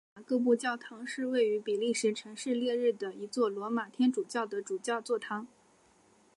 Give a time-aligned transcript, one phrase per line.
[0.15, 5.47] 圣雅各布教堂是位于比利时城市列日的一座罗马天主教的主教座堂。